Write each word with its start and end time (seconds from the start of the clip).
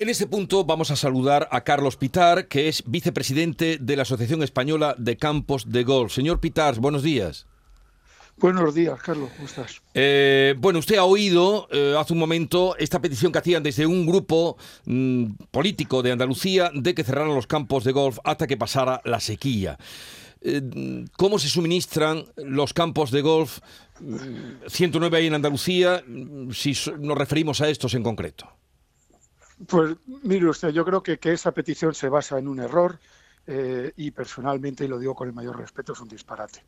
En 0.00 0.08
este 0.08 0.28
punto 0.28 0.64
vamos 0.64 0.92
a 0.92 0.96
saludar 0.96 1.48
a 1.50 1.62
Carlos 1.62 1.96
Pitar, 1.96 2.46
que 2.46 2.68
es 2.68 2.84
vicepresidente 2.86 3.78
de 3.80 3.96
la 3.96 4.02
Asociación 4.02 4.44
Española 4.44 4.94
de 4.96 5.16
Campos 5.16 5.72
de 5.72 5.82
Golf. 5.82 6.12
Señor 6.12 6.38
Pitar, 6.38 6.78
buenos 6.78 7.02
días. 7.02 7.46
Buenos 8.36 8.76
días, 8.76 9.02
Carlos, 9.02 9.28
¿cómo 9.34 9.48
estás? 9.48 9.82
Eh, 9.94 10.54
bueno, 10.58 10.78
usted 10.78 10.98
ha 10.98 11.04
oído 11.04 11.66
eh, 11.72 11.96
hace 11.98 12.12
un 12.12 12.20
momento 12.20 12.76
esta 12.76 13.00
petición 13.00 13.32
que 13.32 13.38
hacían 13.38 13.64
desde 13.64 13.86
un 13.86 14.06
grupo 14.06 14.56
mm, 14.84 15.32
político 15.50 16.00
de 16.00 16.12
Andalucía 16.12 16.70
de 16.72 16.94
que 16.94 17.02
cerraran 17.02 17.34
los 17.34 17.48
campos 17.48 17.82
de 17.82 17.90
golf 17.90 18.20
hasta 18.22 18.46
que 18.46 18.56
pasara 18.56 19.00
la 19.04 19.18
sequía. 19.18 19.78
Eh, 20.42 20.62
¿Cómo 21.16 21.40
se 21.40 21.48
suministran 21.48 22.24
los 22.36 22.72
campos 22.72 23.10
de 23.10 23.22
golf 23.22 23.58
109 24.68 25.10
mm, 25.10 25.14
ahí 25.16 25.26
en 25.26 25.34
Andalucía 25.34 26.04
mm, 26.06 26.52
si 26.52 26.76
nos 27.00 27.18
referimos 27.18 27.60
a 27.60 27.68
estos 27.68 27.94
en 27.94 28.04
concreto? 28.04 28.57
Pues 29.66 29.96
mire 30.22 30.48
usted, 30.48 30.70
yo 30.70 30.84
creo 30.84 31.02
que, 31.02 31.18
esa 31.22 31.52
petición 31.52 31.94
se 31.94 32.08
basa 32.08 32.38
en 32.38 32.48
un 32.48 32.60
error. 32.60 32.98
Eh, 33.50 33.92
y 33.96 34.10
personalmente, 34.10 34.84
y 34.84 34.88
lo 34.88 34.98
digo 34.98 35.14
con 35.14 35.26
el 35.26 35.34
mayor 35.34 35.56
respeto, 35.56 35.94
es 35.94 36.00
un 36.00 36.08
disparate. 36.08 36.62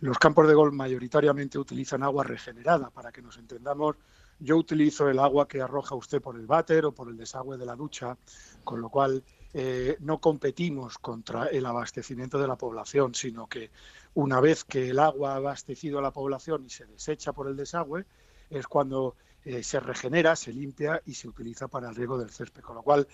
Los 0.00 0.18
campos 0.18 0.46
de 0.46 0.54
golf 0.54 0.72
mayoritariamente 0.72 1.58
utilizan 1.58 2.04
agua 2.04 2.22
regenerada, 2.22 2.90
para 2.90 3.10
que 3.10 3.20
nos 3.20 3.38
entendamos. 3.38 3.96
Yo 4.38 4.56
utilizo 4.56 5.08
el 5.08 5.18
agua 5.18 5.48
que 5.48 5.60
arroja 5.60 5.96
usted 5.96 6.22
por 6.22 6.36
el 6.36 6.46
váter 6.46 6.84
o 6.84 6.92
por 6.92 7.08
el 7.08 7.16
desagüe 7.16 7.58
de 7.58 7.66
la 7.66 7.74
ducha, 7.74 8.16
con 8.62 8.80
lo 8.80 8.88
cual 8.88 9.24
eh, 9.52 9.96
no 10.00 10.18
competimos 10.18 10.96
contra 10.98 11.46
el 11.46 11.66
abastecimiento 11.66 12.38
de 12.38 12.48
la 12.48 12.56
población, 12.56 13.14
sino 13.14 13.48
que 13.48 13.70
una 14.14 14.40
vez 14.40 14.64
que 14.64 14.90
el 14.90 14.98
agua 14.98 15.32
ha 15.32 15.36
abastecido 15.36 15.98
a 15.98 16.02
la 16.02 16.12
población 16.12 16.64
y 16.64 16.70
se 16.70 16.86
desecha 16.86 17.32
por 17.32 17.48
el 17.48 17.56
desagüe, 17.56 18.06
es 18.48 18.66
cuando 18.66 19.16
eh, 19.44 19.62
se 19.62 19.80
regenera, 19.80 20.36
se 20.36 20.52
limpia 20.52 21.02
y 21.06 21.14
se 21.14 21.28
utiliza 21.28 21.68
para 21.68 21.88
el 21.88 21.94
riego 21.94 22.18
del 22.18 22.30
césped, 22.30 22.62
con 22.62 22.76
lo 22.76 22.82
cual 22.82 23.06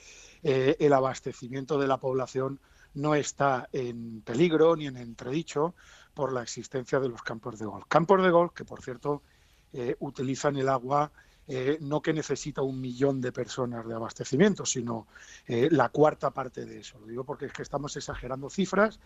el 0.43 0.93
abastecimiento 0.93 1.79
de 1.79 1.89
la 1.89 1.97
población 1.97 2.61
no 2.95 3.15
está 3.15 3.69
en 3.73 4.23
peligro 4.23 4.77
ni 4.77 4.87
en 4.87 4.97
entredicho 4.97 5.75
por 6.15 6.33
la 6.33 6.43
existencia 6.43 6.99
de 7.01 7.09
los 7.09 7.23
campos 7.23 7.59
de 7.59 7.67
golf. 7.67 7.85
Campos 7.89 8.23
de 8.23 8.31
golf 8.31 8.53
que, 8.53 8.65
por 8.65 8.83
cierto, 8.83 9.23
eh, 9.73 9.97
utilizan 10.01 10.57
el 10.57 10.69
agua 10.69 11.13
eh, 11.47 11.79
no 11.81 12.03
que 12.03 12.13
necesita 12.13 12.61
un 12.61 12.81
millón 12.81 13.21
de 13.21 13.33
personas 13.33 13.87
de 13.87 13.95
abastecimiento, 13.95 14.67
sino 14.67 15.07
eh, 15.47 15.69
la 15.71 15.89
cuarta 15.89 16.31
parte 16.31 16.67
de 16.67 16.81
eso. 16.81 16.99
Lo 16.99 17.07
digo 17.07 17.25
porque 17.25 17.47
es 17.47 17.53
que 17.53 17.63
estamos 17.63 17.97
exagerando 17.97 18.51
cifras 18.51 18.99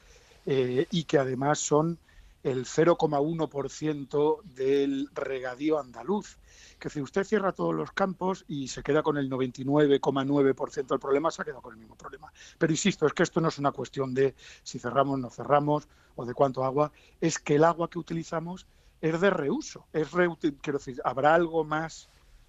y 0.44 1.04
que 1.04 1.18
además 1.18 1.60
son 1.60 1.98
el 2.42 2.64
0,1% 2.64 4.42
del 4.42 5.08
regadío 5.14 5.78
andaluz. 5.78 6.38
Que 6.78 6.90
si 6.90 7.00
usted 7.00 7.24
cierra 7.24 7.52
todos 7.52 7.74
los 7.74 7.92
campos 7.92 8.44
y 8.48 8.68
se 8.68 8.82
queda 8.82 9.02
con 9.02 9.16
el 9.16 9.30
99,9% 9.30 10.86
del 10.86 10.98
problema, 10.98 11.30
se 11.30 11.42
ha 11.42 11.44
quedado 11.44 11.62
con 11.62 11.74
el 11.74 11.78
mismo 11.78 11.96
problema. 11.96 12.32
Pero 12.58 12.72
insisto, 12.72 13.06
es 13.06 13.12
que 13.12 13.22
esto 13.22 13.40
no 13.40 13.48
es 13.48 13.58
una 13.58 13.70
cuestión 13.70 14.14
de 14.14 14.34
si 14.62 14.78
cerramos, 14.78 15.18
no 15.18 15.30
cerramos 15.30 15.88
o 16.16 16.24
de 16.24 16.34
cuánto 16.34 16.64
agua, 16.64 16.92
es 17.20 17.38
que 17.38 17.54
el 17.54 17.64
agua 17.64 17.88
que 17.88 17.98
utilizamos 17.98 18.66
es 19.00 19.20
de 19.20 19.30
reuso. 19.30 19.86
Es 19.92 20.08
quiero 20.08 20.78
decir, 20.78 21.00
¿habrá 21.04 21.34
algo 21.34 21.64
más 21.64 22.08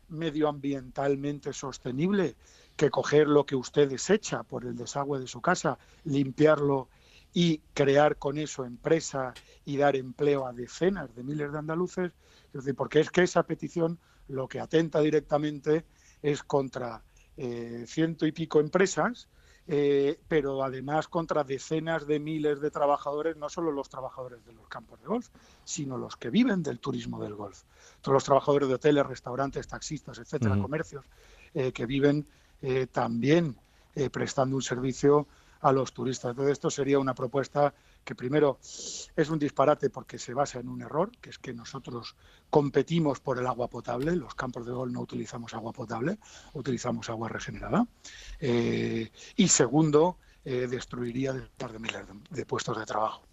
medioambientalmente 0.09 1.53
sostenible 1.53 2.36
que 2.75 2.89
coger 2.89 3.27
lo 3.27 3.45
que 3.45 3.55
usted 3.55 3.89
desecha 3.89 4.44
por 4.44 4.66
el 4.66 4.75
desagüe 4.75 5.19
de 5.19 5.27
su 5.27 5.41
casa, 5.41 5.77
limpiarlo 6.05 6.89
y 7.34 7.59
crear 7.73 8.17
con 8.17 8.38
eso 8.38 8.64
empresa 8.64 9.34
y 9.66 9.78
dar 9.78 9.95
empleo 9.95 10.45
a 10.45 10.53
decenas 10.53 11.14
de 11.16 11.23
miles 11.23 11.52
de 11.52 11.58
andaluces, 11.58 12.12
porque 12.76 13.00
es 13.00 13.09
que 13.09 13.23
esa 13.23 13.44
petición 13.44 14.00
lo 14.28 14.48
que 14.48 14.59
atenta 14.59 15.00
directamente 15.00 15.86
es 16.22 16.44
contra 16.44 17.04
eh, 17.36 17.86
ciento 17.88 18.28
y 18.28 18.31
pico 18.31 18.59
empresas, 18.59 19.28
eh, 19.66 20.20
pero 20.28 20.64
además 20.64 21.08
contra 21.08 21.44
decenas 21.44 22.06
de 22.06 22.20
miles 22.20 22.61
de 22.61 22.70
trabajadores, 22.70 23.36
no 23.38 23.50
solo 23.50 23.72
los 23.72 23.89
trabajadores 23.89 24.45
de 24.45 24.54
los 24.54 24.67
campos 24.67 25.00
de 25.02 25.08
golf, 25.08 25.30
sino 25.64 25.98
los 25.98 26.17
que 26.17 26.30
viven 26.30 26.61
del 26.61 26.80
turismo 26.80 27.21
del 27.23 27.33
golf. 27.33 27.64
Todos 28.02 28.14
los 28.14 28.23
trabajadores 28.23 28.67
de 28.67 28.76
hoteles, 28.76 29.05
restaurantes, 29.05 29.67
taxistas, 29.67 30.20
etcétera, 30.20 30.58
comercios, 30.61 31.05
eh, 31.54 31.71
que 31.71 31.86
viven 31.86 32.27
también 32.94 33.58
prestando 34.10 34.55
un 34.55 34.61
servicio 34.61 35.27
a 35.64 35.72
los 35.72 35.94
turistas. 35.94 36.32
Entonces, 36.32 36.54
esto 36.54 36.70
sería 36.70 37.00
una 37.00 37.16
propuesta 37.16 37.74
que 38.04 38.16
primero 38.16 38.60
es 38.62 39.30
un 39.30 39.40
disparate 39.40 39.90
porque 39.90 40.20
se 40.20 40.34
basa 40.34 40.60
en 40.60 40.68
un 40.68 40.82
error, 40.82 41.12
que 41.20 41.30
es 41.30 41.40
que 41.40 41.54
nosotros 41.54 42.16
competimos 42.50 43.20
por 43.20 43.40
el 43.40 43.48
agua 43.48 43.70
potable, 43.70 44.16
los 44.16 44.36
campos 44.36 44.66
de 44.66 44.74
gol 44.74 44.92
no 44.92 45.02
utilizamos 45.02 45.54
agua 45.54 45.72
potable, 45.72 46.20
utilizamos 46.54 47.10
agua 47.10 47.30
regenerada. 47.30 47.88
Eh, 48.40 49.10
y 49.38 49.48
segundo, 49.48 50.18
eh, 50.44 50.68
destruiría 50.70 51.32
de, 51.34 51.42
de 51.42 51.80
miles 51.80 52.04
de 52.30 52.45
puestos 52.45 52.78
de 52.78 52.86
trabajo. 52.86 53.24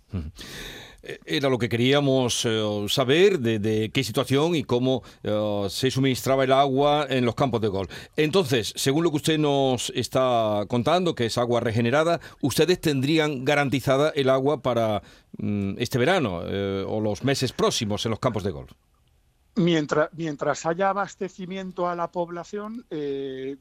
Eh, 1.02 1.18
era 1.24 1.48
lo 1.48 1.58
que 1.58 1.68
queríamos 1.68 2.44
eh, 2.44 2.86
saber 2.88 3.38
de, 3.38 3.90
qué 3.92 4.04
situación 4.04 4.54
y 4.54 4.64
cómo 4.64 5.02
eh, 5.22 5.66
se 5.70 5.90
suministraba 5.90 6.44
el 6.44 6.52
agua 6.52 7.06
en 7.08 7.24
los 7.24 7.34
campos 7.34 7.60
de 7.60 7.68
golf. 7.68 7.90
Entonces, 8.16 8.72
según 8.76 9.04
lo 9.04 9.10
que 9.10 9.16
usted 9.16 9.38
nos 9.38 9.90
está 9.94 10.64
contando, 10.68 11.14
que 11.14 11.26
es 11.26 11.38
agua 11.38 11.60
regenerada, 11.60 12.20
ustedes 12.42 12.80
tendrían 12.80 13.44
garantizada 13.44 14.10
el 14.10 14.28
agua 14.28 14.62
para 14.62 15.02
mm, 15.38 15.74
este 15.78 15.98
verano 15.98 16.42
o 16.86 17.00
los 17.00 17.24
meses 17.24 17.52
próximos 17.52 18.04
en 18.04 18.10
los 18.10 18.18
campos 18.18 18.44
de 18.44 18.50
golf. 18.50 18.72
Mientras, 19.56 20.10
mientras 20.12 20.64
haya 20.64 20.90
abastecimiento 20.90 21.88
a 21.88 21.96
la 21.96 22.10
población, 22.10 22.86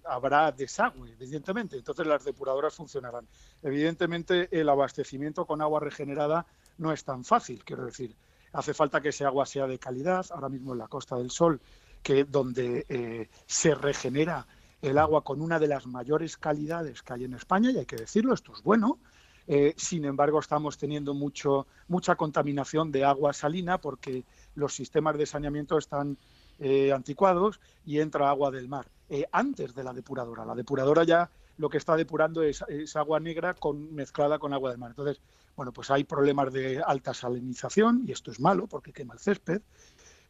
habrá 0.05 0.51
desagüe, 0.51 1.11
evidentemente. 1.13 1.77
Entonces 1.77 2.05
las 2.05 2.23
depuradoras 2.23 2.75
funcionarán. 2.75 3.27
Evidentemente 3.63 4.47
el 4.51 4.69
abastecimiento 4.69 5.45
con 5.45 5.61
agua 5.61 5.79
regenerada 5.79 6.45
no 6.79 6.91
es 6.91 7.03
tan 7.03 7.23
fácil, 7.23 7.63
quiero 7.63 7.85
decir. 7.85 8.15
Hace 8.53 8.73
falta 8.73 9.01
que 9.01 9.09
ese 9.09 9.25
agua 9.25 9.45
sea 9.45 9.67
de 9.67 9.77
calidad. 9.77 10.25
Ahora 10.31 10.49
mismo 10.49 10.73
en 10.73 10.79
la 10.79 10.87
Costa 10.87 11.15
del 11.15 11.29
Sol, 11.29 11.61
que 12.01 12.23
donde 12.23 12.85
eh, 12.89 13.29
se 13.45 13.75
regenera 13.75 14.47
el 14.81 14.97
agua 14.97 15.23
con 15.23 15.41
una 15.41 15.59
de 15.59 15.67
las 15.67 15.85
mayores 15.85 16.37
calidades 16.37 17.03
que 17.03 17.13
hay 17.13 17.25
en 17.25 17.33
España, 17.33 17.69
y 17.69 17.77
hay 17.77 17.85
que 17.85 17.97
decirlo, 17.97 18.33
esto 18.33 18.53
es 18.53 18.63
bueno. 18.63 18.97
Eh, 19.45 19.73
sin 19.77 20.05
embargo, 20.05 20.39
estamos 20.39 20.77
teniendo 20.77 21.13
mucho, 21.13 21.67
mucha 21.87 22.15
contaminación 22.15 22.91
de 22.91 23.03
agua 23.03 23.33
salina 23.33 23.79
porque 23.79 24.23
los 24.55 24.73
sistemas 24.73 25.17
de 25.17 25.25
saneamiento 25.25 25.77
están 25.77 26.17
eh, 26.59 26.91
anticuados 26.91 27.59
y 27.85 27.99
entra 27.99 28.29
agua 28.29 28.51
del 28.51 28.67
mar 28.67 28.87
antes 29.31 29.73
de 29.73 29.83
la 29.83 29.91
depuradora. 29.91 30.45
La 30.45 30.53
depuradora 30.53 31.03
ya 31.03 31.31
lo 31.59 31.69
que 31.69 31.77
está 31.77 31.97
depurando 31.97 32.41
es, 32.41 32.63
agua 32.95 33.19
negra 33.19 33.53
con, 33.53 33.93
mezclada 33.93 34.39
con 34.39 34.53
agua 34.53 34.69
del 34.69 34.79
mar. 34.79 34.91
Entonces, 34.91 35.21
bueno, 35.57 35.73
pues 35.73 35.91
hay 35.91 36.05
problemas 36.05 36.53
de 36.53 36.81
alta 36.81 37.13
salinización 37.13 38.05
y 38.07 38.13
esto 38.13 38.31
es 38.31 38.39
malo 38.39 38.65
porque 38.65 38.93
quema 38.93 39.13
el 39.13 39.19
césped. 39.19 39.61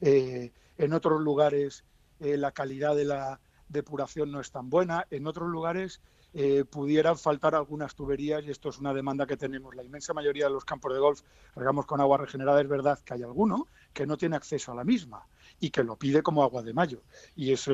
Eh, 0.01 0.51
en 0.79 0.94
otros 0.94 1.22
lugares 1.22 1.84
eh, 2.19 2.35
la 2.35 2.51
calidad 2.51 2.95
de 2.95 3.06
la 3.06 3.40
depuración 3.67 4.31
no 4.31 4.40
es 4.40 4.50
tan 4.50 4.72
buena. 4.72 5.06
En 5.12 5.28
otros 5.28 5.47
lugares 5.50 6.01
eh, 6.34 6.66
pudieran 6.66 7.16
faltar 7.16 7.53
algunas 7.53 7.94
tuberías 7.94 8.44
y 8.44 8.50
esto 8.50 8.69
es 8.69 8.79
una 8.79 8.91
demanda 8.91 9.28
que 9.28 9.38
tenemos. 9.38 9.75
La 9.75 9.84
inmensa 9.84 10.16
mayoría 10.16 10.46
de 10.46 10.53
los 10.53 10.66
campos 10.66 10.91
de 10.94 11.00
golf 11.00 11.22
regamos 11.56 11.85
con 11.85 12.01
agua 12.01 12.17
regenerada. 12.17 12.59
Es 12.59 12.67
verdad 12.67 12.97
que 13.06 13.13
hay 13.13 13.22
alguno 13.22 13.67
que 13.94 14.07
no 14.07 14.17
tiene 14.17 14.35
acceso 14.35 14.72
a 14.72 14.75
la 14.75 14.84
misma 14.84 15.28
y 15.59 15.70
que 15.70 15.84
lo 15.84 15.96
pide 15.96 16.22
como 16.22 16.44
agua 16.44 16.62
de 16.62 16.74
mayo. 16.74 17.02
Y 17.36 17.52
eso, 17.52 17.74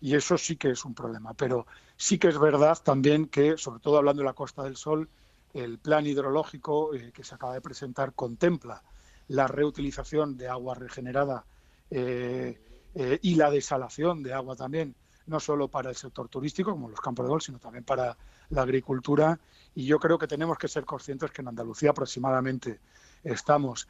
y 0.00 0.14
eso 0.14 0.38
sí 0.38 0.56
que 0.56 0.70
es 0.70 0.84
un 0.84 0.94
problema. 0.94 1.34
Pero 1.34 1.66
sí 1.96 2.18
que 2.18 2.28
es 2.28 2.38
verdad 2.38 2.78
también 2.82 3.26
que, 3.26 3.56
sobre 3.56 3.80
todo 3.80 3.98
hablando 3.98 4.22
de 4.22 4.26
la 4.26 4.34
Costa 4.34 4.62
del 4.62 4.76
Sol, 4.76 5.08
el 5.52 5.78
plan 5.78 6.06
hidrológico 6.06 6.94
eh, 6.94 7.12
que 7.14 7.24
se 7.24 7.34
acaba 7.34 7.54
de 7.54 7.60
presentar 7.60 8.12
contempla 8.12 8.82
la 9.28 9.46
reutilización 9.46 10.36
de 10.36 10.48
agua 10.48 10.74
regenerada 10.74 11.44
eh, 11.90 12.58
eh, 12.94 13.18
y 13.22 13.36
la 13.36 13.50
desalación 13.50 14.22
de 14.22 14.32
agua 14.32 14.56
también, 14.56 14.94
no 15.26 15.40
solo 15.40 15.68
para 15.68 15.90
el 15.90 15.96
sector 15.96 16.28
turístico, 16.28 16.72
como 16.72 16.90
los 16.90 17.00
campos 17.00 17.24
de 17.24 17.30
golf, 17.30 17.44
sino 17.44 17.58
también 17.58 17.84
para 17.84 18.16
la 18.50 18.62
agricultura. 18.62 19.38
Y 19.74 19.86
yo 19.86 19.98
creo 19.98 20.18
que 20.18 20.26
tenemos 20.26 20.58
que 20.58 20.68
ser 20.68 20.84
conscientes 20.84 21.30
que 21.30 21.40
en 21.40 21.48
Andalucía 21.48 21.90
aproximadamente 21.90 22.80
estamos 23.22 23.88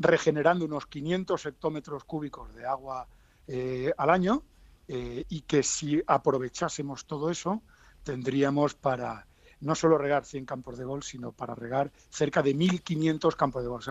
regenerando 0.00 0.64
unos 0.64 0.86
500 0.86 1.46
hectómetros 1.46 2.04
cúbicos 2.04 2.54
de 2.54 2.66
agua 2.66 3.06
eh, 3.46 3.92
al 3.98 4.10
año 4.10 4.42
eh, 4.88 5.24
y 5.28 5.42
que 5.42 5.62
si 5.62 6.02
aprovechásemos 6.06 7.04
todo 7.04 7.30
eso, 7.30 7.62
tendríamos 8.02 8.74
para 8.74 9.26
no 9.60 9.74
solo 9.74 9.98
regar 9.98 10.24
100 10.24 10.46
campos 10.46 10.78
de 10.78 10.84
golf, 10.84 11.04
sino 11.04 11.32
para 11.32 11.54
regar 11.54 11.92
cerca 12.08 12.42
de 12.42 12.56
1.500 12.56 13.36
campos 13.36 13.62
de 13.62 13.68
golf. 13.68 13.86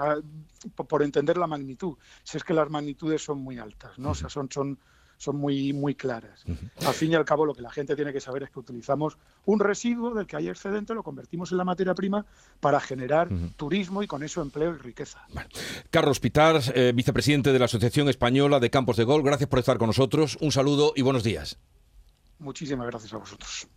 por 0.75 1.03
entender 1.03 1.37
la 1.37 1.45
magnitud, 1.45 1.95
si 2.23 2.37
es 2.37 2.43
que 2.43 2.55
las 2.55 2.71
magnitudes 2.71 3.23
son 3.23 3.39
muy 3.39 3.59
altas, 3.59 3.99
¿no? 3.99 4.11
O 4.11 4.15
sea, 4.15 4.29
son, 4.29 4.51
son 4.51 4.79
son 5.19 5.35
muy, 5.35 5.73
muy 5.73 5.95
claras. 5.95 6.45
Al 6.85 6.93
fin 6.93 7.11
y 7.11 7.15
al 7.15 7.25
cabo, 7.25 7.45
lo 7.45 7.53
que 7.53 7.61
la 7.61 7.69
gente 7.69 7.95
tiene 7.95 8.13
que 8.13 8.21
saber 8.21 8.43
es 8.43 8.49
que 8.49 8.59
utilizamos 8.59 9.17
un 9.45 9.59
residuo 9.59 10.13
del 10.15 10.25
que 10.25 10.37
hay 10.37 10.47
excedente, 10.47 10.93
lo 10.93 11.03
convertimos 11.03 11.51
en 11.51 11.57
la 11.57 11.65
materia 11.65 11.93
prima 11.93 12.25
para 12.61 12.79
generar 12.79 13.27
turismo 13.57 14.01
y 14.01 14.07
con 14.07 14.23
eso 14.23 14.41
empleo 14.41 14.73
y 14.73 14.77
riqueza. 14.77 15.27
Carlos 15.91 16.21
Pitar, 16.21 16.61
eh, 16.73 16.93
vicepresidente 16.95 17.51
de 17.51 17.59
la 17.59 17.65
Asociación 17.65 18.07
Española 18.07 18.61
de 18.61 18.69
Campos 18.69 18.95
de 18.95 19.03
Gol, 19.03 19.21
gracias 19.21 19.49
por 19.49 19.59
estar 19.59 19.77
con 19.77 19.87
nosotros. 19.87 20.37
Un 20.39 20.53
saludo 20.53 20.93
y 20.95 21.01
buenos 21.01 21.23
días. 21.23 21.59
Muchísimas 22.39 22.87
gracias 22.87 23.13
a 23.13 23.17
vosotros. 23.17 23.67